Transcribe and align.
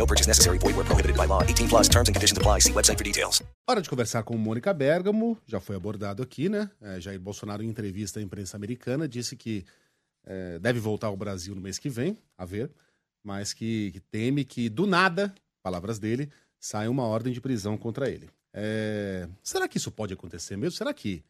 No 0.00 0.06
purchase 0.06 0.26
necessary. 0.26 0.56
Void 0.56 0.76
where 0.76 0.86
prohibited 0.86 1.14
by 1.14 1.26
law. 1.26 1.42
18 1.42 1.68
plus 1.68 1.86
terms 1.86 2.08
and 2.08 2.14
conditions 2.14 2.38
apply. 2.38 2.60
See 2.60 2.72
website 2.72 2.96
for 2.96 3.04
details. 3.04 3.42
Hora 3.68 3.82
de 3.82 3.88
conversar 3.88 4.22
com 4.22 4.34
Mônica 4.34 4.72
Bergamo, 4.72 5.36
já 5.46 5.60
foi 5.60 5.76
abordado 5.76 6.22
aqui, 6.22 6.48
né? 6.48 6.70
É, 6.80 6.98
Jair 6.98 7.20
Bolsonaro, 7.20 7.62
em 7.62 7.68
entrevista 7.68 8.18
à 8.18 8.22
imprensa 8.22 8.56
americana, 8.56 9.06
disse 9.06 9.36
que 9.36 9.62
é, 10.24 10.58
deve 10.58 10.80
voltar 10.80 11.08
ao 11.08 11.16
Brasil 11.18 11.54
no 11.54 11.60
mês 11.60 11.78
que 11.78 11.90
vem, 11.90 12.16
a 12.38 12.46
ver, 12.46 12.70
mas 13.22 13.52
que, 13.52 13.90
que 13.92 14.00
teme 14.00 14.42
que, 14.42 14.70
do 14.70 14.86
nada, 14.86 15.34
palavras 15.62 15.98
dele, 15.98 16.30
saia 16.58 16.90
uma 16.90 17.04
ordem 17.04 17.30
de 17.30 17.40
prisão 17.40 17.76
contra 17.76 18.08
ele. 18.08 18.30
É, 18.54 19.28
será 19.42 19.68
que 19.68 19.76
isso 19.76 19.90
pode 19.90 20.14
acontecer 20.14 20.56
mesmo? 20.56 20.78
Será 20.78 20.94
que 20.94 21.22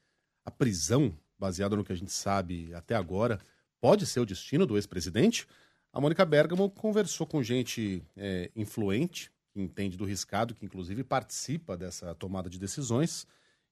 a 0.44 0.50
prisão, 0.50 1.12
baseada 1.36 1.74
no 1.74 1.82
que 1.82 1.92
a 1.92 1.96
gente 1.96 2.12
sabe 2.12 2.72
até 2.72 2.94
agora, 2.94 3.40
pode 3.80 4.06
ser 4.06 4.20
o 4.20 4.26
destino 4.26 4.64
do 4.64 4.76
ex-presidente? 4.76 5.44
A 5.92 6.00
Mônica 6.00 6.24
Bergamo 6.24 6.70
conversou 6.70 7.26
com 7.26 7.42
gente 7.42 8.06
é, 8.16 8.48
influente, 8.54 9.32
que 9.52 9.60
entende 9.60 9.96
do 9.96 10.04
riscado, 10.04 10.54
que 10.54 10.64
inclusive 10.64 11.02
participa 11.02 11.76
dessa 11.76 12.14
tomada 12.14 12.48
de 12.48 12.60
decisões, 12.60 13.26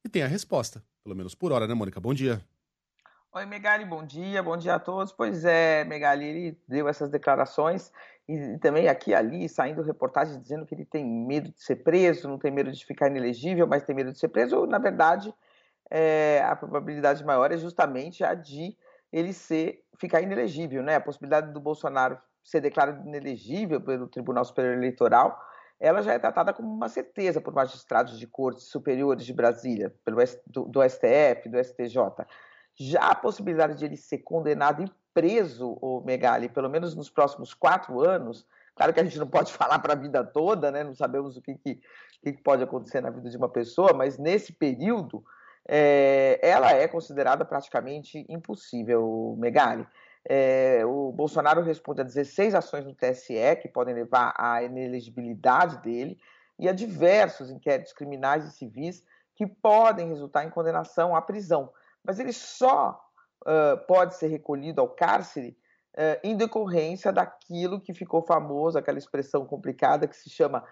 e 0.04 0.08
tem 0.08 0.24
a 0.24 0.26
resposta, 0.26 0.82
pelo 1.04 1.14
menos 1.14 1.36
por 1.36 1.52
hora, 1.52 1.68
né, 1.68 1.74
Mônica? 1.74 2.00
Bom 2.00 2.12
dia. 2.12 2.40
Oi, 3.32 3.46
Megali, 3.46 3.84
bom 3.84 4.04
dia, 4.04 4.42
bom 4.42 4.56
dia 4.56 4.74
a 4.74 4.80
todos. 4.80 5.12
Pois 5.12 5.44
é, 5.44 5.84
Megali, 5.84 6.24
ele 6.24 6.58
deu 6.66 6.88
essas 6.88 7.08
declarações 7.08 7.92
e 8.28 8.58
também 8.58 8.88
aqui 8.88 9.10
e 9.10 9.14
ali 9.14 9.48
saindo 9.48 9.80
reportagens 9.82 10.40
dizendo 10.42 10.66
que 10.66 10.74
ele 10.74 10.84
tem 10.84 11.04
medo 11.04 11.52
de 11.52 11.62
ser 11.62 11.76
preso, 11.76 12.26
não 12.26 12.38
tem 12.38 12.50
medo 12.50 12.72
de 12.72 12.84
ficar 12.84 13.06
inelegível, 13.06 13.64
mas 13.64 13.84
tem 13.84 13.94
medo 13.94 14.10
de 14.10 14.18
ser 14.18 14.28
preso. 14.28 14.66
Na 14.66 14.78
verdade, 14.78 15.32
é, 15.88 16.42
a 16.44 16.56
probabilidade 16.56 17.24
maior 17.24 17.52
é 17.52 17.56
justamente 17.56 18.24
a 18.24 18.34
de 18.34 18.76
ele 19.12 19.32
ser 19.32 19.84
ficar 19.98 20.20
inelegível, 20.20 20.82
né? 20.82 20.96
A 20.96 21.00
possibilidade 21.00 21.52
do 21.52 21.60
Bolsonaro 21.60 22.18
ser 22.42 22.60
declarado 22.60 23.06
inelegível 23.06 23.80
pelo 23.80 24.06
Tribunal 24.06 24.44
Superior 24.44 24.74
Eleitoral, 24.74 25.38
ela 25.78 26.02
já 26.02 26.12
é 26.14 26.18
tratada 26.18 26.52
como 26.52 26.72
uma 26.72 26.88
certeza 26.88 27.40
por 27.40 27.52
magistrados 27.52 28.18
de 28.18 28.26
cortes 28.26 28.64
superiores 28.64 29.24
de 29.24 29.32
Brasília, 29.32 29.94
pelo 30.04 30.18
do, 30.46 30.82
STF, 30.88 31.48
do 31.48 31.62
STJ. 31.62 32.26
Já 32.74 33.10
a 33.10 33.14
possibilidade 33.14 33.76
de 33.76 33.84
ele 33.84 33.96
ser 33.96 34.18
condenado 34.18 34.82
e 34.82 34.90
preso, 35.12 35.78
o 35.80 36.00
Megali, 36.00 36.48
pelo 36.48 36.68
menos 36.68 36.94
nos 36.94 37.10
próximos 37.10 37.52
quatro 37.52 38.00
anos, 38.00 38.46
claro 38.74 38.92
que 38.92 39.00
a 39.00 39.04
gente 39.04 39.18
não 39.18 39.26
pode 39.26 39.52
falar 39.54 39.78
para 39.78 39.92
a 39.92 39.96
vida 39.96 40.24
toda, 40.24 40.70
né? 40.70 40.82
Não 40.82 40.94
sabemos 40.94 41.36
o 41.36 41.42
que, 41.42 41.54
que, 41.54 41.80
que 42.22 42.32
pode 42.42 42.62
acontecer 42.62 43.00
na 43.00 43.10
vida 43.10 43.28
de 43.28 43.36
uma 43.36 43.48
pessoa, 43.48 43.92
mas 43.92 44.18
nesse 44.18 44.52
período 44.52 45.24
é, 45.68 46.40
ela 46.42 46.72
é 46.72 46.88
considerada 46.88 47.44
praticamente 47.44 48.24
impossível, 48.28 49.36
Megali. 49.38 49.86
É, 50.28 50.84
o 50.84 51.12
Bolsonaro 51.12 51.62
responde 51.62 52.00
a 52.00 52.04
16 52.04 52.54
ações 52.54 52.84
no 52.84 52.94
TSE 52.94 53.56
que 53.60 53.68
podem 53.68 53.94
levar 53.94 54.34
à 54.36 54.62
inelegibilidade 54.62 55.78
dele 55.78 56.18
e 56.58 56.68
a 56.68 56.72
diversos 56.72 57.50
inquéritos 57.50 57.92
criminais 57.92 58.44
e 58.44 58.50
civis 58.50 59.04
que 59.36 59.46
podem 59.46 60.08
resultar 60.08 60.44
em 60.44 60.50
condenação 60.50 61.14
à 61.14 61.22
prisão. 61.22 61.72
Mas 62.04 62.18
ele 62.18 62.32
só 62.32 63.00
uh, 63.42 63.86
pode 63.86 64.16
ser 64.16 64.28
recolhido 64.28 64.80
ao 64.80 64.88
cárcere 64.88 65.56
uh, 65.94 66.18
em 66.24 66.36
decorrência 66.36 67.12
daquilo 67.12 67.80
que 67.80 67.94
ficou 67.94 68.22
famoso, 68.22 68.78
aquela 68.78 68.98
expressão 68.98 69.46
complicada 69.46 70.08
que 70.08 70.16
se 70.16 70.28
chama 70.28 70.64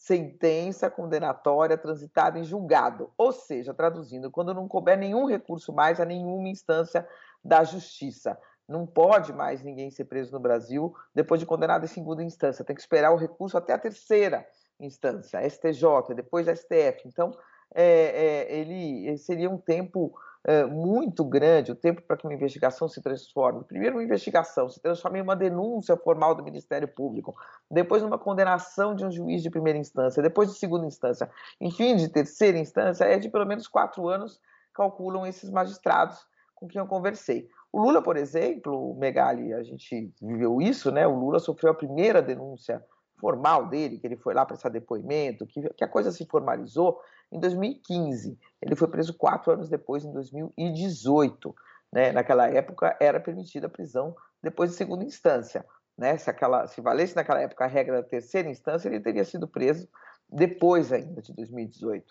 sentença 0.00 0.90
condenatória 0.90 1.76
transitada 1.76 2.38
em 2.38 2.42
julgado, 2.42 3.12
ou 3.18 3.32
seja, 3.32 3.74
traduzindo, 3.74 4.30
quando 4.30 4.54
não 4.54 4.66
couber 4.66 4.96
nenhum 4.96 5.26
recurso 5.26 5.74
mais 5.74 6.00
a 6.00 6.06
nenhuma 6.06 6.48
instância 6.48 7.06
da 7.44 7.62
justiça. 7.64 8.38
Não 8.66 8.86
pode 8.86 9.30
mais 9.30 9.62
ninguém 9.62 9.90
ser 9.90 10.06
preso 10.06 10.32
no 10.32 10.40
Brasil 10.40 10.94
depois 11.14 11.38
de 11.38 11.44
condenado 11.44 11.84
em 11.84 11.88
segunda 11.88 12.24
instância. 12.24 12.64
Tem 12.64 12.74
que 12.74 12.80
esperar 12.80 13.12
o 13.12 13.16
recurso 13.16 13.58
até 13.58 13.74
a 13.74 13.78
terceira 13.78 14.46
instância, 14.80 15.46
STJ, 15.46 16.14
depois 16.16 16.46
STF. 16.46 17.06
Então, 17.06 17.36
é, 17.74 18.46
é, 18.48 18.58
ele 18.58 19.18
seria 19.18 19.50
um 19.50 19.58
tempo 19.58 20.14
é, 20.44 20.64
muito 20.64 21.24
grande, 21.24 21.72
o 21.72 21.76
tempo 21.76 22.02
para 22.02 22.16
que 22.16 22.26
uma 22.26 22.34
investigação 22.34 22.88
se 22.88 23.02
transforme. 23.02 23.64
Primeiro, 23.64 23.96
uma 23.96 24.04
investigação 24.04 24.68
se 24.68 24.80
transforma 24.80 25.18
em 25.18 25.22
uma 25.22 25.36
denúncia 25.36 25.96
formal 25.96 26.34
do 26.34 26.42
Ministério 26.42 26.88
Público, 26.88 27.34
depois, 27.70 28.02
numa 28.02 28.18
condenação 28.18 28.94
de 28.94 29.04
um 29.04 29.10
juiz 29.10 29.42
de 29.42 29.50
primeira 29.50 29.78
instância, 29.78 30.22
depois 30.22 30.50
de 30.50 30.58
segunda 30.58 30.86
instância, 30.86 31.30
enfim, 31.60 31.96
de 31.96 32.08
terceira 32.08 32.58
instância, 32.58 33.04
é 33.04 33.18
de 33.18 33.28
pelo 33.28 33.46
menos 33.46 33.66
quatro 33.66 34.08
anos, 34.08 34.40
calculam 34.72 35.26
esses 35.26 35.50
magistrados 35.50 36.18
com 36.54 36.66
quem 36.66 36.80
eu 36.80 36.86
conversei. 36.86 37.48
O 37.72 37.80
Lula, 37.80 38.02
por 38.02 38.16
exemplo, 38.16 38.94
Megali, 38.98 39.52
a 39.54 39.62
gente 39.62 40.12
viveu 40.20 40.60
isso, 40.60 40.90
né? 40.90 41.06
O 41.06 41.14
Lula 41.14 41.38
sofreu 41.38 41.70
a 41.70 41.74
primeira 41.74 42.20
denúncia 42.20 42.84
formal 43.20 43.68
dele, 43.68 43.98
que 43.98 44.06
ele 44.06 44.16
foi 44.16 44.34
lá 44.34 44.46
prestar 44.46 44.70
depoimento, 44.70 45.46
que, 45.46 45.68
que 45.74 45.84
a 45.84 45.88
coisa 45.88 46.10
se 46.10 46.24
formalizou 46.26 47.00
em 47.30 47.38
2015. 47.38 48.38
Ele 48.60 48.74
foi 48.74 48.88
preso 48.88 49.14
quatro 49.14 49.52
anos 49.52 49.68
depois, 49.68 50.04
em 50.04 50.12
2018. 50.12 51.54
Né? 51.92 52.12
Naquela 52.12 52.48
época 52.48 52.96
era 53.00 53.20
permitida 53.20 53.66
a 53.66 53.70
prisão 53.70 54.16
depois 54.42 54.70
de 54.70 54.76
segunda 54.76 55.04
instância. 55.04 55.64
Né? 55.96 56.16
Se, 56.16 56.30
aquela, 56.30 56.66
se 56.66 56.80
valesse 56.80 57.14
naquela 57.14 57.40
época 57.40 57.64
a 57.64 57.68
regra 57.68 58.02
da 58.02 58.08
terceira 58.08 58.48
instância, 58.48 58.88
ele 58.88 59.00
teria 59.00 59.24
sido 59.24 59.46
preso 59.46 59.88
depois 60.28 60.92
ainda 60.92 61.20
de 61.20 61.34
2018. 61.34 62.10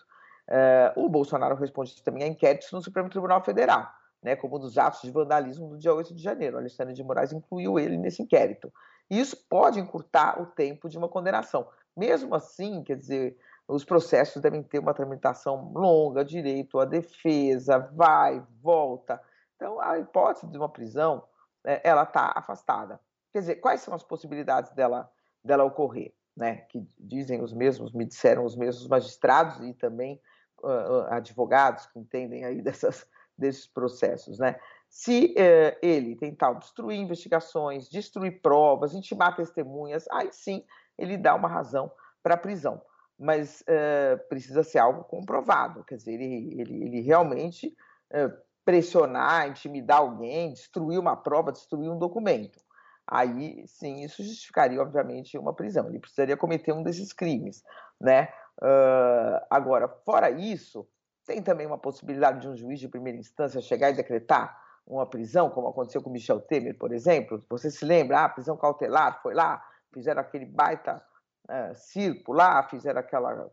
Uh, 0.50 1.04
o 1.04 1.08
Bolsonaro 1.08 1.54
responde 1.54 2.02
também 2.02 2.24
a 2.24 2.26
inquéritos 2.26 2.72
no 2.72 2.82
Supremo 2.82 3.08
Tribunal 3.08 3.42
Federal, 3.42 3.88
né, 4.22 4.36
como 4.36 4.58
dos 4.58 4.76
atos 4.76 5.02
de 5.02 5.10
vandalismo 5.10 5.68
do 5.68 5.78
dia 5.78 5.94
8 5.94 6.14
de 6.14 6.22
janeiro. 6.22 6.58
Alexandre 6.58 6.94
de 6.94 7.02
Moraes 7.02 7.32
incluiu 7.32 7.78
ele 7.78 7.96
nesse 7.96 8.22
inquérito. 8.22 8.72
Isso 9.08 9.36
pode 9.48 9.80
encurtar 9.80 10.40
o 10.40 10.46
tempo 10.46 10.88
de 10.88 10.96
uma 10.96 11.08
condenação. 11.08 11.66
Mesmo 11.96 12.34
assim, 12.34 12.82
quer 12.84 12.96
dizer, 12.96 13.36
os 13.66 13.84
processos 13.84 14.40
devem 14.40 14.62
ter 14.62 14.78
uma 14.78 14.94
tramitação 14.94 15.72
longa, 15.72 16.24
direito 16.24 16.78
à 16.78 16.84
defesa, 16.84 17.78
vai, 17.92 18.44
volta. 18.62 19.20
Então, 19.56 19.80
a 19.80 19.98
hipótese 19.98 20.46
de 20.46 20.56
uma 20.56 20.68
prisão, 20.68 21.24
é, 21.64 21.80
ela 21.88 22.04
está 22.04 22.32
afastada. 22.36 23.00
Quer 23.32 23.40
dizer, 23.40 23.56
quais 23.56 23.80
são 23.80 23.94
as 23.94 24.02
possibilidades 24.02 24.72
dela, 24.72 25.10
dela 25.44 25.64
ocorrer? 25.64 26.12
Né? 26.36 26.56
Que 26.68 26.86
dizem 26.98 27.42
os 27.42 27.52
mesmos, 27.52 27.92
me 27.92 28.04
disseram 28.04 28.44
os 28.44 28.56
mesmos 28.56 28.86
magistrados 28.88 29.60
e 29.60 29.74
também 29.74 30.20
uh, 30.62 31.06
advogados 31.10 31.86
que 31.86 31.98
entendem 31.98 32.44
aí 32.44 32.62
dessas, 32.62 33.06
desses 33.40 33.66
processos, 33.66 34.38
né? 34.38 34.54
Se 34.88 35.34
uh, 35.38 35.78
ele 35.82 36.16
tentar 36.16 36.50
obstruir 36.50 36.98
investigações, 36.98 37.88
destruir 37.88 38.40
provas, 38.42 38.94
intimar 38.94 39.34
testemunhas, 39.34 40.06
aí 40.10 40.28
sim 40.32 40.64
ele 40.98 41.16
dá 41.16 41.34
uma 41.34 41.48
razão 41.48 41.90
para 42.22 42.34
a 42.34 42.38
prisão. 42.38 42.82
mas 43.20 43.62
uh, 43.62 44.28
precisa 44.30 44.62
ser 44.62 44.78
algo 44.78 45.04
comprovado. 45.04 45.84
Quer 45.84 45.96
dizer, 45.96 46.14
ele, 46.14 46.58
ele, 46.58 46.84
ele 46.84 47.00
realmente 47.02 47.76
uh, 48.14 48.32
pressionar, 48.64 49.46
intimidar 49.46 49.98
alguém, 49.98 50.54
destruir 50.54 50.98
uma 50.98 51.14
prova, 51.14 51.52
destruir 51.52 51.90
um 51.90 51.98
documento. 51.98 52.58
Aí, 53.06 53.62
sim, 53.66 54.02
isso 54.02 54.22
justificaria, 54.22 54.80
obviamente, 54.80 55.36
uma 55.36 55.52
prisão. 55.52 55.88
Ele 55.88 55.98
precisaria 55.98 56.36
cometer 56.36 56.72
um 56.72 56.82
desses 56.82 57.12
crimes, 57.12 57.62
né? 58.00 58.28
Uh, 58.62 59.44
agora, 59.50 59.86
fora 59.86 60.30
isso, 60.30 60.88
tem 61.26 61.42
também 61.42 61.66
uma 61.66 61.78
possibilidade 61.78 62.40
de 62.40 62.48
um 62.48 62.56
juiz 62.56 62.80
de 62.80 62.88
primeira 62.88 63.18
instância 63.18 63.60
chegar 63.60 63.90
e 63.90 63.94
decretar 63.94 64.58
uma 64.86 65.06
prisão, 65.06 65.50
como 65.50 65.68
aconteceu 65.68 66.02
com 66.02 66.10
Michel 66.10 66.40
Temer, 66.40 66.76
por 66.76 66.92
exemplo. 66.92 67.42
Você 67.48 67.70
se 67.70 67.84
lembra? 67.84 68.24
Ah, 68.24 68.28
prisão 68.28 68.56
cautelar, 68.56 69.20
foi 69.22 69.34
lá, 69.34 69.64
fizeram 69.92 70.20
aquele 70.20 70.46
baita 70.46 71.02
é, 71.48 71.74
circo 71.74 72.32
lá, 72.32 72.62
fizeram 72.64 73.00
aquela, 73.00 73.50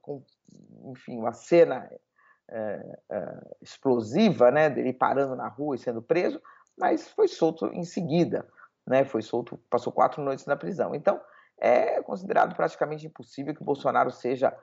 enfim, 0.86 1.18
uma 1.18 1.34
cena 1.34 1.90
é, 2.50 3.00
é, 3.12 3.56
explosiva, 3.62 4.52
né, 4.52 4.70
dele 4.70 4.94
parando 4.94 5.36
na 5.36 5.48
rua 5.48 5.76
e 5.76 5.80
sendo 5.80 6.02
preso, 6.02 6.42
mas 6.78 7.08
foi 7.10 7.28
solto 7.28 7.68
em 7.68 7.84
seguida, 7.84 8.48
né, 8.86 9.04
foi 9.04 9.22
solto, 9.22 9.58
passou 9.70 9.92
quatro 9.92 10.24
noites 10.24 10.46
na 10.46 10.56
prisão. 10.56 10.96
Então, 10.96 11.20
é 11.60 12.02
considerado 12.04 12.56
praticamente 12.56 13.06
impossível 13.06 13.54
que 13.54 13.64
Bolsonaro 13.64 14.12
seja 14.12 14.56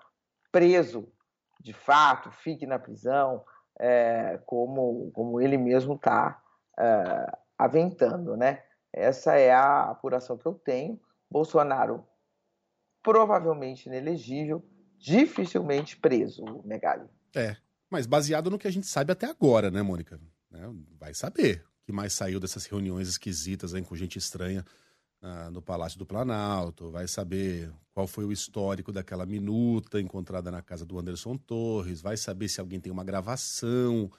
preso 0.50 1.12
de 1.60 1.72
fato, 1.72 2.30
fique 2.30 2.66
na 2.66 2.78
prisão, 2.78 3.44
é, 3.78 4.38
como, 4.46 5.10
como 5.12 5.40
ele 5.40 5.56
mesmo 5.56 5.94
está 5.94 6.42
é, 6.78 7.38
aventando, 7.58 8.36
né? 8.36 8.62
Essa 8.92 9.36
é 9.36 9.52
a 9.52 9.90
apuração 9.90 10.38
que 10.38 10.46
eu 10.46 10.54
tenho. 10.54 11.00
Bolsonaro 11.30 12.06
provavelmente 13.02 13.86
inelegível, 13.86 14.64
dificilmente 14.98 15.96
preso, 15.96 16.44
Megali. 16.64 17.08
É, 17.34 17.56
mas 17.90 18.06
baseado 18.06 18.50
no 18.50 18.58
que 18.58 18.66
a 18.66 18.70
gente 18.70 18.86
sabe 18.86 19.12
até 19.12 19.26
agora, 19.26 19.70
né, 19.70 19.82
Mônica? 19.82 20.18
Né, 20.50 20.60
vai 20.98 21.12
saber 21.12 21.64
o 21.82 21.86
que 21.86 21.92
mais 21.92 22.12
saiu 22.12 22.40
dessas 22.40 22.64
reuniões 22.64 23.08
esquisitas 23.08 23.74
aí 23.74 23.82
com 23.82 23.94
gente 23.94 24.18
estranha 24.18 24.64
uh, 25.24 25.50
no 25.50 25.62
Palácio 25.62 25.98
do 25.98 26.04
Planalto, 26.04 26.90
vai 26.90 27.08
saber 27.08 27.72
qual 27.92 28.06
foi 28.06 28.24
o 28.24 28.32
histórico 28.32 28.92
daquela 28.92 29.24
minuta 29.24 30.00
encontrada 30.00 30.50
na 30.50 30.60
casa 30.60 30.84
do 30.84 30.98
Anderson 30.98 31.36
Torres, 31.36 32.02
vai 32.02 32.16
saber 32.16 32.48
se 32.48 32.60
alguém 32.60 32.78
tem 32.78 32.92
uma 32.92 33.04
gravação. 33.04 34.10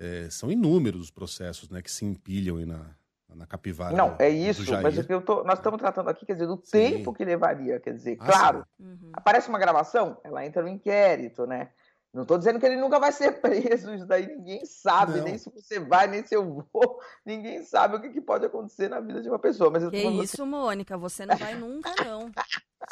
É, 0.00 0.28
são 0.30 0.50
inúmeros 0.50 1.02
os 1.02 1.10
processos 1.10 1.68
né, 1.68 1.82
que 1.82 1.90
se 1.90 2.04
empilham 2.04 2.58
aí 2.58 2.66
na, 2.66 2.94
na 3.34 3.46
capivara. 3.46 3.96
Não, 3.96 4.14
é 4.18 4.28
isso, 4.28 4.62
mas 4.80 4.96
eu 5.10 5.20
tô, 5.20 5.42
nós 5.42 5.58
estamos 5.58 5.80
tratando 5.80 6.08
aqui, 6.08 6.24
quer 6.24 6.34
dizer, 6.34 6.46
do 6.46 6.60
Sim. 6.62 6.70
tempo 6.70 7.12
que 7.12 7.24
levaria, 7.24 7.80
quer 7.80 7.94
dizer, 7.94 8.16
ah, 8.20 8.24
claro, 8.24 8.66
uhum. 8.78 9.10
aparece 9.12 9.48
uma 9.48 9.58
gravação, 9.58 10.18
ela 10.22 10.46
entra 10.46 10.62
no 10.62 10.68
inquérito, 10.68 11.46
né? 11.46 11.70
Não 12.12 12.22
estou 12.22 12.38
dizendo 12.38 12.58
que 12.58 12.66
ele 12.66 12.76
nunca 12.76 12.98
vai 12.98 13.12
ser 13.12 13.32
preso, 13.40 13.94
isso 13.94 14.06
daí 14.06 14.26
ninguém 14.26 14.64
sabe, 14.64 15.18
Não. 15.18 15.24
nem 15.24 15.38
se 15.38 15.50
você 15.50 15.78
vai, 15.78 16.06
nem 16.06 16.24
se 16.24 16.34
eu 16.34 16.66
vou, 16.72 17.00
ninguém 17.24 17.62
sabe 17.62 17.96
o 17.96 18.00
que, 18.00 18.10
que 18.10 18.20
pode 18.20 18.46
acontecer 18.46 18.88
na 18.88 19.00
vida 19.00 19.20
de 19.20 19.28
uma 19.28 19.38
pessoa. 19.38 19.70
Mas 19.70 19.88
que 19.88 19.96
isso, 19.96 20.42
assim... 20.42 20.50
Mônica, 20.50 20.96
você 20.96 21.26
não 21.26 21.36
vai 21.36 21.54
nunca, 21.54 21.90
não. 22.04 22.30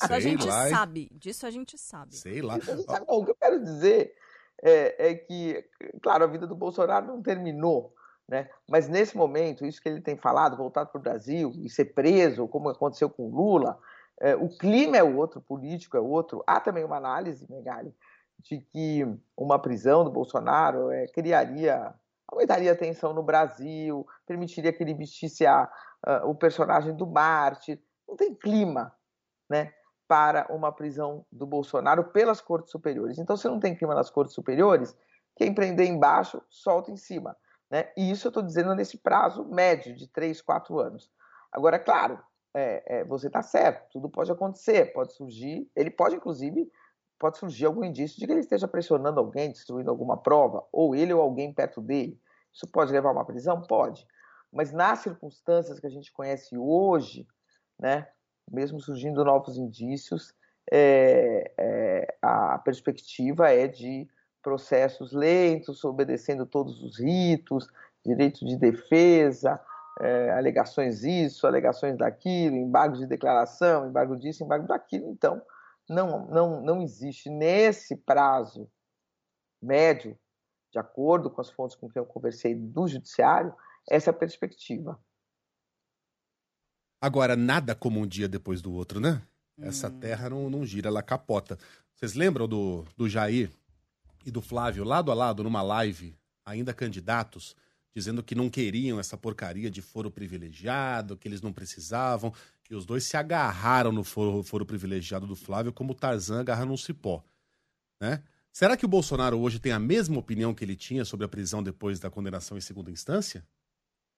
Isso 0.03 0.13
a 0.13 0.21
gente 0.21 0.47
lá, 0.47 0.69
sabe, 0.69 1.09
disso 1.13 1.47
a 1.47 1.51
gente 1.51 1.79
sabe. 1.79 2.15
Sei 2.15 2.43
lá. 2.43 2.59
Sabe, 2.61 3.05
o 3.09 3.25
que 3.25 3.31
eu 3.31 3.37
quero 3.37 3.63
dizer 3.63 4.15
é, 4.63 5.11
é 5.11 5.15
que, 5.15 5.65
claro, 6.03 6.25
a 6.25 6.27
vida 6.27 6.47
do 6.47 6.55
Bolsonaro 6.55 7.07
não 7.07 7.23
terminou, 7.23 7.95
né? 8.29 8.51
Mas 8.69 8.89
nesse 8.89 9.17
momento, 9.17 9.65
isso 9.65 9.81
que 9.81 9.89
ele 9.89 10.01
tem 10.01 10.17
falado, 10.17 10.57
voltar 10.57 10.85
para 10.87 10.99
o 10.99 11.03
Brasil 11.03 11.53
e 11.57 11.71
ser 11.71 11.87
preso, 11.87 12.49
como 12.49 12.69
aconteceu 12.69 13.09
com 13.09 13.31
Lula, 13.31 13.79
é, 14.21 14.35
o 14.35 14.49
clima 14.49 14.97
é 14.97 15.03
outro, 15.03 15.41
o 15.41 15.43
político 15.43 15.97
é 15.97 16.01
outro. 16.01 16.43
Há 16.47 16.61
também 16.61 16.85
uma 16.85 16.97
análise, 16.97 17.47
Megali, 17.51 17.95
de 18.39 18.61
que 18.61 19.05
uma 19.37 19.59
prisão 19.59 20.05
do 20.05 20.11
Bolsonaro 20.11 20.91
é, 20.91 21.07
criaria, 21.09 21.95
aumentaria 22.29 22.73
a 22.73 22.77
tensão 22.77 23.13
no 23.13 23.23
Brasil, 23.23 24.07
permitiria 24.27 24.73
que 24.73 24.83
ele 24.83 24.95
vestisse 24.95 25.47
a, 25.47 25.71
o 26.25 26.35
personagem 26.35 26.95
do 26.95 27.07
Marte. 27.07 27.83
Não 28.09 28.17
tem 28.17 28.35
clima, 28.35 28.95
né? 29.49 29.73
Para 30.07 30.47
uma 30.51 30.71
prisão 30.71 31.27
do 31.33 31.47
Bolsonaro 31.47 32.05
pelas 32.05 32.41
cortes 32.41 32.71
superiores. 32.71 33.19
Então, 33.19 33.37
se 33.37 33.49
não 33.49 33.59
tem 33.59 33.75
clima 33.75 33.95
nas 33.95 34.09
cortes 34.09 34.35
superiores, 34.35 34.97
quem 35.37 35.53
prender 35.53 35.89
embaixo, 35.89 36.41
solta 36.49 36.91
em 36.91 36.97
cima. 36.97 37.37
Né? 37.71 37.91
E 37.97 38.11
isso 38.11 38.27
eu 38.27 38.31
estou 38.31 38.43
dizendo 38.43 38.75
nesse 38.75 38.99
prazo 38.99 39.45
médio 39.45 39.95
de 39.95 40.09
3, 40.09 40.41
4 40.41 40.79
anos. 40.79 41.11
Agora, 41.53 41.79
claro, 41.79 42.19
é, 42.55 43.01
é, 43.01 43.05
você 43.05 43.27
está 43.27 43.43
certo, 43.43 43.91
tudo 43.93 44.09
pode 44.09 44.31
acontecer, 44.33 44.93
pode 44.93 45.13
surgir, 45.15 45.71
ele 45.77 45.91
pode, 45.91 46.17
inclusive, 46.17 46.71
pode 47.19 47.39
surgir 47.39 47.67
algum 47.67 47.85
indício 47.85 48.19
de 48.19 48.27
que 48.27 48.33
ele 48.33 48.41
esteja 48.41 48.69
pressionando 48.69 49.21
alguém, 49.21 49.51
destruindo 49.51 49.91
alguma 49.91 50.17
prova, 50.17 50.65
ou 50.73 50.95
ele 50.95 51.13
ou 51.13 51.21
alguém 51.21 51.53
perto 51.53 51.81
dele. 51.81 52.21
Isso 52.53 52.67
pode 52.67 52.93
levar 52.93 53.11
a 53.11 53.13
uma 53.13 53.25
prisão? 53.25 53.63
Pode. 53.63 54.07
Mas 54.53 54.73
nas 54.73 55.01
circunstâncias 55.01 55.79
que 55.79 55.87
a 55.87 55.91
gente 55.91 56.13
conhece 56.13 56.57
hoje, 56.57 57.27
né, 57.79 58.07
mesmo 58.51 58.81
surgindo 58.81 59.25
novos 59.25 59.57
indícios, 59.57 60.35
é, 60.71 61.53
é, 61.59 62.17
a 62.23 62.59
perspectiva 62.59 63.51
é 63.51 63.69
de 63.69 64.09
processos 64.43 65.13
lentos, 65.13 65.85
obedecendo 65.85 66.47
todos 66.47 66.83
os 66.83 66.99
ritos, 66.99 67.69
direito 68.05 68.45
de 68.47 68.57
defesa, 68.57 69.61
é, 70.01 70.31
alegações 70.31 71.03
isso, 71.03 71.47
alegações 71.47 71.97
daquilo, 71.97 72.57
embargo 72.57 72.97
de 72.97 73.07
declaração, 73.07 73.89
embargo 73.89 74.17
disso, 74.17 74.45
embargo 74.45 74.67
daquilo. 74.67 75.09
Então, 75.11 75.43
não, 75.89 76.27
não, 76.29 76.61
não 76.61 76.83
existe 76.83 77.31
nesse 77.31 77.97
prazo 77.97 78.71
médio, 79.63 80.19
de 80.73 80.79
acordo 80.79 81.31
com 81.31 81.41
as 81.41 81.51
fontes 81.51 81.77
com 81.77 81.89
quem 81.89 82.01
eu 82.01 82.07
conversei 82.07 82.55
do 82.55 82.87
judiciário, 82.87 83.55
essa 83.89 84.13
perspectiva. 84.13 85.01
Agora, 87.01 87.37
nada 87.37 87.75
como 87.75 88.01
um 88.01 88.07
dia 88.07 88.29
depois 88.29 88.61
do 88.61 88.73
outro, 88.73 89.01
né? 89.01 89.23
Essa 89.59 89.89
hum. 89.89 89.99
terra 89.99 90.31
não, 90.31 90.51
não 90.51 90.67
gira, 90.67 90.89
ela 90.89 91.03
capota. 91.03 91.59
Vocês 91.95 92.15
lembram 92.15 92.47
do, 92.47 92.85
do 92.97 93.09
Jair 93.09 93.51
e 94.25 94.31
do 94.31 94.43
Flávio 94.43 94.85
lado 94.85 95.11
a 95.11 95.15
lado 95.15 95.43
numa 95.43 95.63
live, 95.63 96.15
ainda 96.45 96.75
candidatos, 96.75 97.57
dizendo 97.95 98.23
que 98.23 98.35
não 98.35 98.51
queriam 98.51 99.01
essa 99.01 99.17
porcaria 99.17 99.71
de 99.71 99.81
foro 99.81 100.11
privilegiado, 100.11 101.17
que 101.17 101.27
eles 101.27 101.41
não 101.41 101.53
precisavam, 101.53 102.33
e 102.71 102.75
os 102.75 102.85
dois 102.85 103.05
se 103.05 103.17
agarraram 103.17 103.93
no 103.93 104.03
foro, 104.03 104.43
foro 104.43 104.67
privilegiado 104.67 105.27
do 105.27 105.37
Flávio 105.37 105.73
como 105.73 105.95
Tarzan 105.95 106.41
agarra 106.41 106.65
num 106.65 106.77
cipó, 106.77 107.25
né? 108.01 108.23
Será 108.53 108.75
que 108.75 108.87
o 108.87 108.89
Bolsonaro 108.89 109.39
hoje 109.39 109.61
tem 109.61 109.71
a 109.71 109.79
mesma 109.79 110.19
opinião 110.19 110.55
que 110.55 110.65
ele 110.65 110.75
tinha 110.75 111.05
sobre 111.05 111.27
a 111.27 111.29
prisão 111.29 111.63
depois 111.63 112.01
da 112.01 112.11
condenação 112.11 112.57
em 112.57 112.61
segunda 112.63 112.91
instância? 112.91 113.47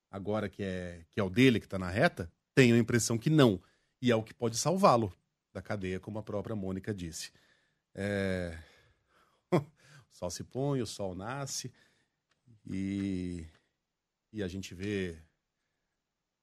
Agora 0.08 0.48
que 0.48 0.62
é, 0.62 1.04
que 1.10 1.18
é 1.18 1.22
o 1.22 1.28
dele 1.28 1.58
que 1.58 1.66
está 1.66 1.76
na 1.76 1.90
reta? 1.90 2.32
Tenho 2.54 2.76
a 2.76 2.78
impressão 2.78 3.18
que 3.18 3.28
não. 3.28 3.60
E 4.00 4.12
é 4.12 4.16
o 4.16 4.22
que 4.22 4.32
pode 4.32 4.56
salvá-lo 4.56 5.12
da 5.52 5.60
cadeia, 5.60 5.98
como 5.98 6.20
a 6.20 6.22
própria 6.22 6.54
Mônica 6.54 6.94
disse. 6.94 7.32
É... 7.94 8.56
O 10.10 10.14
sol 10.18 10.30
se 10.30 10.42
põe, 10.42 10.80
o 10.80 10.86
sol 10.86 11.14
nasce 11.14 11.70
e, 12.66 13.46
e 14.32 14.42
a 14.42 14.48
gente 14.48 14.74
vê 14.74 15.16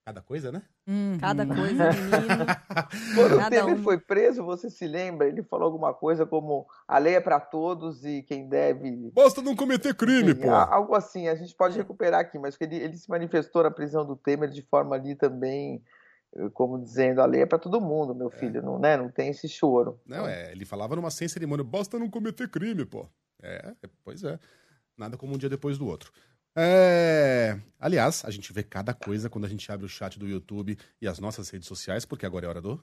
cada 0.06 0.22
coisa, 0.22 0.52
né? 0.52 0.62
Uhum. 0.88 1.18
Cada 1.20 1.46
coisa, 1.46 1.92
menino. 1.92 2.46
Quando 3.16 3.38
o 3.38 3.50
Temer 3.50 3.76
um... 3.76 3.84
foi 3.84 4.00
preso, 4.00 4.44
você 4.44 4.70
se 4.70 4.88
lembra? 4.88 5.28
Ele 5.28 5.42
falou 5.42 5.66
alguma 5.66 5.94
coisa 5.94 6.26
como 6.26 6.68
a 6.88 7.00
lei 7.00 7.16
é 7.16 7.20
para 7.20 7.40
todos 7.40 8.06
e 8.06 8.22
quem 8.22 8.48
deve. 8.48 9.12
Basta 9.12 9.42
não 9.42 9.56
cometer 9.56 9.96
crime, 9.96 10.36
Sim, 10.36 10.42
pô. 10.42 10.52
Algo 10.52 10.94
assim, 10.96 11.28
a 11.28 11.36
gente 11.36 11.56
pode 11.56 11.78
recuperar 11.78 12.22
aqui, 12.22 12.38
mas 12.38 12.56
ele, 12.60 12.76
ele 12.76 12.98
se 12.98 13.10
manifestou 13.10 13.64
na 13.64 13.72
prisão 13.72 14.06
do 14.06 14.16
Temer 14.16 14.50
de 14.50 14.62
forma 14.62 14.96
ali 14.96 15.16
também 15.16 15.82
como 16.54 16.82
dizendo, 16.82 17.22
a 17.22 17.26
lei 17.26 17.42
é 17.42 17.46
para 17.46 17.58
todo 17.58 17.80
mundo, 17.80 18.14
meu 18.14 18.28
é. 18.28 18.32
filho, 18.32 18.60
é. 18.60 18.62
não, 18.62 18.78
né? 18.78 18.98
não 18.98 19.10
tem 19.10 19.30
esse 19.30 19.48
choro. 19.48 20.00
Não, 20.06 20.28
é, 20.28 20.52
ele 20.52 20.66
falava 20.66 20.96
numa 20.96 21.10
sem 21.10 21.28
cerimônia, 21.28 21.64
basta 21.64 21.98
não 21.98 22.10
cometer 22.10 22.50
crime, 22.50 22.86
pô. 22.86 23.08
É, 23.42 23.74
pois 24.04 24.24
é. 24.24 24.38
Nada 24.98 25.18
como 25.18 25.34
um 25.34 25.38
dia 25.38 25.50
depois 25.50 25.78
do 25.78 25.88
outro. 25.88 26.12
É... 26.56 27.60
Aliás, 27.80 28.24
a 28.24 28.32
gente 28.32 28.54
vê 28.54 28.64
cada 28.64 28.94
coisa 28.94 29.30
quando 29.30 29.46
a 29.46 29.50
gente 29.50 29.70
abre 29.72 29.86
o 29.86 29.90
chat 29.90 30.18
do 30.18 30.28
YouTube 30.28 30.78
e 31.02 31.08
as 31.08 31.20
nossas 31.20 31.50
redes 31.50 31.68
sociais, 31.68 32.06
porque 32.06 32.26
agora 32.26 32.46
é 32.46 32.50
hora 32.50 32.62
do. 32.62 32.82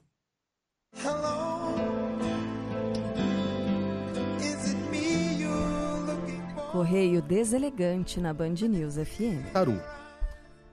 Correio 6.71 7.21
deselegante 7.21 8.19
na 8.19 8.33
Band 8.33 8.55
News 8.67 8.95
FM. 8.95 9.51
Taru. 9.51 9.81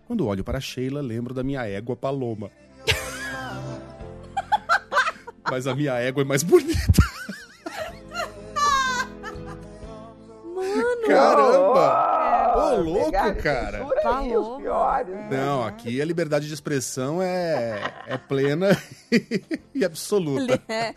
Quando 0.06 0.26
olho 0.26 0.42
para 0.42 0.60
Sheila, 0.60 1.00
lembro 1.00 1.32
da 1.32 1.42
minha 1.42 1.66
égua 1.66 1.96
Paloma. 1.96 2.50
Mas 5.50 5.66
a 5.66 5.74
minha 5.74 5.94
égua 5.94 6.22
é 6.22 6.24
mais 6.24 6.42
bonita. 6.42 7.09
Megali 13.28 13.42
cara. 13.42 13.78
aí 13.78 13.84
os 13.84 14.02
Falou. 14.02 14.56
piores. 14.60 15.14
né? 15.14 15.28
Não, 15.30 15.64
aqui 15.64 16.00
a 16.00 16.04
liberdade 16.04 16.46
de 16.48 16.54
expressão 16.54 17.20
é, 17.22 17.80
é 18.06 18.16
plena 18.16 18.68
e 19.74 19.84
absoluta. 19.84 20.60
É. 20.68 20.94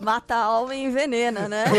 Mata 0.00 0.34
a 0.34 0.44
alma 0.44 0.74
e 0.74 0.84
envenena, 0.84 1.48
né? 1.48 1.64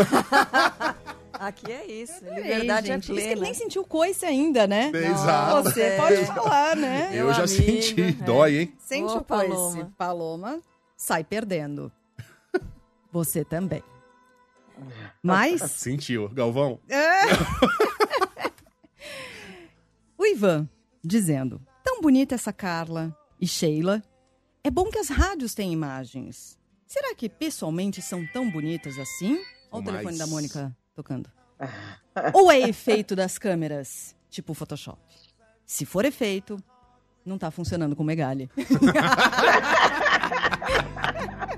Aqui 1.32 1.72
é 1.72 1.86
isso. 1.86 2.22
Liberdade 2.22 2.88
Ei, 2.88 2.92
gente, 2.92 2.92
é 2.92 2.96
Isso 2.98 3.06
que 3.06 3.12
ele 3.12 3.22
plena. 3.22 3.40
nem 3.40 3.54
sentiu 3.54 3.82
coice 3.82 4.26
ainda, 4.26 4.66
né? 4.66 4.90
Exato. 4.92 5.62
Você 5.62 5.80
É. 5.82 5.96
pode 5.96 6.24
falar, 6.26 6.76
né? 6.76 7.08
Eu 7.14 7.24
Meu 7.26 7.32
já 7.32 7.44
amigo, 7.44 7.64
senti, 7.82 8.02
é. 8.02 8.12
dói, 8.12 8.56
hein? 8.58 8.74
Sente 8.78 9.12
o 9.16 9.24
coice. 9.24 9.48
Paloma. 9.48 9.92
Paloma. 9.96 10.60
sai 10.94 11.24
perdendo. 11.24 11.90
Você 13.10 13.42
também. 13.42 13.82
Mas 15.22 15.62
Sentiu. 15.62 16.28
Galvão? 16.28 16.78
o 16.88 17.89
Ivan 20.40 20.68
dizendo: 21.04 21.60
tão 21.84 22.00
bonita 22.00 22.34
essa 22.34 22.52
Carla 22.52 23.14
e 23.38 23.46
Sheila. 23.46 24.02
É 24.64 24.70
bom 24.70 24.90
que 24.90 24.98
as 24.98 25.08
rádios 25.08 25.54
têm 25.54 25.72
imagens. 25.72 26.58
Será 26.86 27.14
que 27.14 27.28
pessoalmente 27.28 28.02
são 28.02 28.26
tão 28.26 28.50
bonitas 28.50 28.98
assim? 28.98 29.40
Olha 29.70 29.82
o 29.82 29.84
telefone 29.84 30.18
da 30.18 30.26
Mônica 30.26 30.76
tocando. 30.94 31.30
Ou 32.34 32.50
é 32.50 32.60
efeito 32.60 33.14
das 33.14 33.38
câmeras, 33.38 34.16
tipo 34.28 34.54
Photoshop? 34.54 34.98
Se 35.64 35.86
for 35.86 36.04
efeito, 36.04 36.62
não 37.24 37.38
tá 37.38 37.50
funcionando 37.50 37.94
com 37.94 38.02
o 38.02 38.06
Megali. 38.06 38.50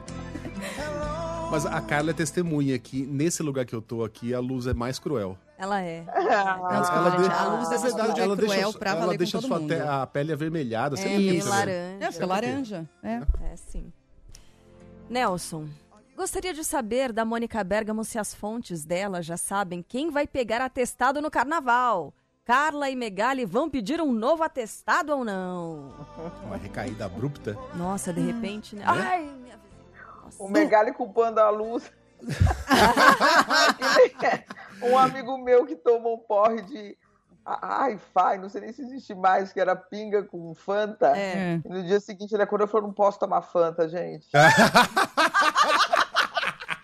Mas 1.53 1.67
a 1.67 1.81
Carla 1.83 2.11
é 2.11 2.15
testemunha 2.15 2.79
que 2.79 3.05
nesse 3.05 3.43
lugar 3.43 3.67
que 3.67 3.75
eu 3.75 3.83
tô 3.83 4.03
aqui, 4.03 4.33
a 4.33 4.41
luz 4.41 4.67
é 4.67 4.73
mais 4.73 4.99
cruel. 4.99 5.37
Ela 5.59 5.83
é. 5.83 6.03
Não, 6.09 6.71
ela 6.71 7.11
gente, 7.11 7.23
de- 7.29 7.35
a 7.35 7.45
luz 7.49 7.67
é 7.67 7.71
dessa 7.71 7.83
verdade, 7.85 7.91
cidade 7.93 8.21
é 8.21 8.25
ela 8.25 8.37
cruel 8.37 8.63
deixa, 8.63 8.79
pra 8.79 8.91
ela 8.93 9.01
valer 9.01 9.19
deixa 9.19 9.37
com 9.37 9.43
todo 9.43 9.49
sua 9.49 9.61
mundo. 9.61 9.73
a 9.73 10.07
pele 10.07 10.33
avermelhada. 10.33 10.99
É, 10.99 11.19
né? 11.19 11.43
laranja. 11.45 11.97
É, 12.01 12.11
fica 12.13 12.27
laranja. 12.27 12.89
É. 13.03 13.15
É, 13.53 13.57
sim. 13.57 13.93
Nelson, 15.11 15.67
gostaria 16.17 16.55
de 16.55 16.65
saber 16.65 17.13
da 17.13 17.23
Mônica 17.25 17.63
Bergamo 17.63 18.03
se 18.03 18.19
as 18.19 18.33
fontes 18.35 18.83
dela 18.85 19.21
já 19.23 19.37
sabem 19.37 19.85
quem 19.87 20.11
vai 20.11 20.27
pegar 20.27 20.63
atestado 20.63 21.21
no 21.21 21.31
carnaval. 21.31 22.15
Carla 22.45 22.91
e 22.91 22.97
Megali 22.97 23.45
vão 23.45 23.71
pedir 23.71 24.01
um 24.01 24.11
novo 24.11 24.43
atestado 24.43 25.13
ou 25.15 25.25
não? 25.25 25.93
Uma 26.45 26.57
recaída 26.57 27.05
abrupta. 27.05 27.57
Nossa, 27.77 28.13
de 28.13 28.21
repente, 28.21 28.75
É? 28.75 28.79
né? 28.81 28.85
Ai, 28.87 29.31
minha... 30.39 30.49
O 30.49 30.49
Megali 30.49 30.93
culpando 30.93 31.41
a 31.41 31.51
luz. 31.51 31.91
um 34.83 34.97
amigo 34.97 35.37
meu 35.39 35.67
que 35.67 35.75
tomou 35.75 36.15
um 36.15 36.19
porre 36.19 36.63
de 36.63 36.97
ai, 37.45 37.99
fai, 38.15 38.39
não 38.39 38.49
sei 38.49 38.61
nem 38.61 38.73
se 38.73 38.83
existe 38.83 39.15
mais, 39.15 39.53
que 39.53 39.61
era 39.61 39.75
pinga 39.75 40.23
com 40.23 40.55
Fanta. 40.55 41.17
É. 41.17 41.21
É. 41.21 41.61
E 41.65 41.69
no 41.69 41.83
dia 41.83 42.01
seguinte 42.01 42.33
ele 42.33 42.43
acordou 42.43 42.67
e 42.67 42.71
falou: 42.71 42.87
não 42.87 42.95
posso 42.95 43.19
tomar 43.19 43.43
Fanta, 43.43 43.89
gente. 43.89 44.29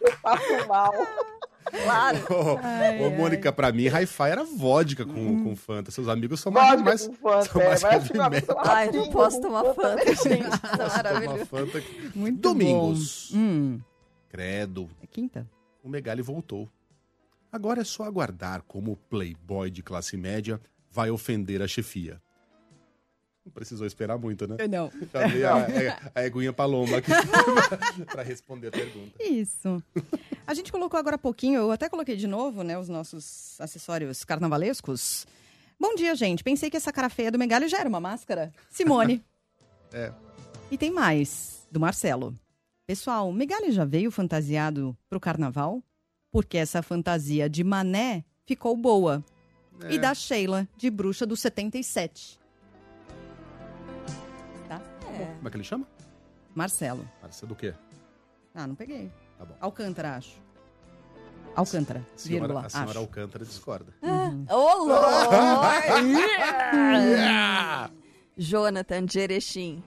Eu 0.00 0.12
passo 0.22 0.68
mal. 0.68 0.92
Claro. 1.70 2.18
Ô, 2.30 2.58
Ai, 2.62 3.00
ô, 3.02 3.06
ai. 3.06 3.16
Mônica, 3.16 3.52
pra 3.52 3.72
mim, 3.72 3.86
Hi-Fi 3.88 4.30
era 4.30 4.44
vodka 4.44 5.04
com, 5.04 5.44
com 5.44 5.56
Fanta. 5.56 5.90
Seus 5.90 6.08
amigos 6.08 6.40
são 6.40 6.50
mais... 6.52 6.70
Vodka 6.80 6.84
mais 6.84 7.06
com 7.06 7.14
Fanta, 7.14 7.44
são 7.52 7.60
é. 7.62 7.68
mais 7.68 8.10
metal. 8.30 8.56
tomar 8.56 8.68
Ai, 8.76 8.86
não 8.86 8.92
pinga 8.92 9.10
posso 9.12 9.36
com 9.36 9.42
tomar 9.42 9.64
Fanta, 9.74 10.14
gente. 10.14 10.60
Tá 10.60 10.88
maravilhoso. 10.88 11.46
Fanta. 11.46 11.82
Muito 12.14 12.40
Domingos. 12.40 13.30
bom. 13.32 13.38
Hum, 13.38 13.80
Credo. 14.28 14.88
é 15.02 15.06
quinta? 15.06 15.46
o 15.82 15.88
Megali 15.88 16.22
voltou. 16.22 16.68
Agora 17.50 17.80
é 17.80 17.84
só 17.84 18.04
aguardar 18.04 18.62
como 18.68 18.92
o 18.92 18.96
playboy 18.96 19.70
de 19.70 19.82
classe 19.82 20.16
média 20.16 20.60
vai 20.90 21.10
ofender 21.10 21.62
a 21.62 21.68
chefia. 21.68 22.20
Não 23.48 23.52
precisou 23.52 23.86
esperar 23.86 24.18
muito, 24.18 24.46
né? 24.46 24.56
Não. 24.68 24.92
Já 25.10 25.26
veio 25.26 25.48
a, 25.48 25.56
a, 25.56 26.20
a 26.20 26.26
Eguinha 26.26 26.52
Paloma 26.52 26.98
aqui 26.98 27.10
para 28.04 28.22
responder 28.22 28.68
a 28.68 28.70
pergunta. 28.70 29.10
Isso. 29.18 29.82
A 30.46 30.52
gente 30.52 30.70
colocou 30.70 31.00
agora 31.00 31.16
há 31.16 31.18
pouquinho, 31.18 31.60
eu 31.60 31.72
até 31.72 31.88
coloquei 31.88 32.14
de 32.14 32.26
novo, 32.26 32.62
né, 32.62 32.78
os 32.78 32.90
nossos 32.90 33.58
acessórios 33.58 34.22
carnavalescos. 34.22 35.26
Bom 35.80 35.94
dia, 35.94 36.14
gente. 36.14 36.44
Pensei 36.44 36.68
que 36.68 36.76
essa 36.76 36.92
cara 36.92 37.08
feia 37.08 37.32
do 37.32 37.38
Megali 37.38 37.68
já 37.68 37.78
era 37.78 37.88
uma 37.88 38.00
máscara. 38.00 38.52
Simone. 38.70 39.24
É. 39.90 40.12
E 40.70 40.76
tem 40.76 40.90
mais, 40.90 41.66
do 41.72 41.80
Marcelo. 41.80 42.38
Pessoal, 42.86 43.32
Megali 43.32 43.72
já 43.72 43.86
veio 43.86 44.10
fantasiado 44.10 44.94
pro 45.08 45.18
carnaval? 45.18 45.82
Porque 46.30 46.58
essa 46.58 46.82
fantasia 46.82 47.48
de 47.48 47.64
mané 47.64 48.22
ficou 48.44 48.76
boa. 48.76 49.24
É. 49.84 49.94
E 49.94 49.98
da 49.98 50.12
Sheila, 50.12 50.68
de 50.76 50.90
bruxa 50.90 51.24
do 51.24 51.34
77. 51.34 52.37
Tá? 55.18 55.26
Como 55.36 55.48
é 55.48 55.50
que 55.50 55.56
ele 55.56 55.64
chama? 55.64 55.86
Marcelo. 56.54 57.08
Parece 57.20 57.46
do 57.46 57.54
quê? 57.54 57.74
Ah, 58.54 58.66
não 58.66 58.74
peguei. 58.74 59.10
Tá 59.38 59.44
bom. 59.44 59.54
Alcântara, 59.60 60.16
acho. 60.16 60.40
Alcântara, 61.54 62.04
Senhora, 62.16 62.46
vírgula, 62.46 62.66
a 62.66 62.68
senhora 62.68 62.90
acho. 62.90 62.98
Alcântara 63.00 63.44
discorda. 63.44 63.92
Ô, 64.48 64.84
louco! 64.84 64.94
Jonathan 68.36 69.04
de 69.04 69.18
Erechim. 69.18 69.82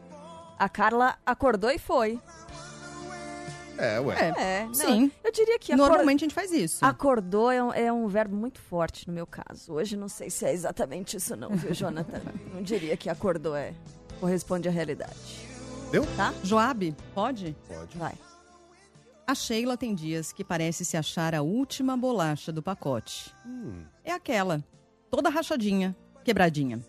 A 0.60 0.70
Carla 0.70 1.18
acordou 1.26 1.72
e 1.72 1.80
foi. 1.80 2.20
É, 3.78 4.00
ué. 4.00 4.16
É, 4.16 4.34
É, 4.62 4.66
não, 4.66 4.74
sim. 4.74 5.12
Eu 5.24 5.32
diria 5.32 5.58
que 5.58 5.74
acor- 5.74 5.88
Normalmente 5.88 6.24
a 6.24 6.26
gente 6.26 6.36
faz 6.36 6.52
isso. 6.52 6.86
acordou 6.86 7.50
é 7.50 7.64
um, 7.64 7.74
é 7.74 7.92
um 7.92 8.08
verbo 8.08 8.36
muito 8.36 8.60
forte 8.60 9.08
no 9.08 9.14
meu 9.14 9.26
caso. 9.26 9.74
Hoje 9.74 9.98
não 9.98 10.08
sei 10.08 10.30
se 10.30 10.46
é 10.46 10.54
exatamente 10.54 11.18
isso 11.18 11.36
não, 11.36 11.50
viu, 11.56 11.74
Jonathan? 11.74 12.22
não 12.54 12.62
diria 12.62 12.96
que 12.96 13.10
acordou 13.10 13.56
é 13.56 13.74
corresponde 14.22 14.70
à 14.70 14.72
realidade. 14.72 15.18
Deu? 15.92 16.06
Tá? 16.16 16.34
Joab, 16.44 16.96
pode? 17.13 17.56
Pode. 17.68 17.98
Vai. 17.98 18.13
A 19.28 19.36
Sheila 19.36 19.75
tem 19.75 19.94
dias 19.94 20.32
que 20.32 20.44
parece 20.44 20.86
se 20.86 20.96
achar 20.96 21.34
a 21.36 21.42
última 21.42 21.98
bolacha 21.98 22.51
do 22.51 22.62
pacote. 22.62 23.34
Hum. 23.46 23.84
É 24.06 24.12
aquela, 24.12 24.63
toda 25.10 25.30
rachadinha, 25.30 25.96
quebradinha. 26.24 26.80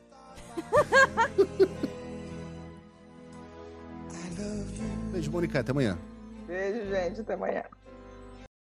Beijo, 5.11 5.31
Mônica. 5.31 5.61
Até 5.61 5.71
amanhã. 5.71 5.99
Beijo, 6.47 6.89
gente. 6.91 7.21
Até 7.21 7.35
amanhã. 7.35 7.63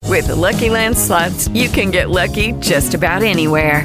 With 0.08 0.26
the 0.26 0.34
Lucky 0.34 0.70
Land 0.70 0.96
slots, 0.96 1.48
you 1.48 1.68
can 1.68 1.90
get 1.90 2.08
lucky 2.08 2.52
just 2.60 2.94
about 2.94 3.22
anywhere. 3.22 3.84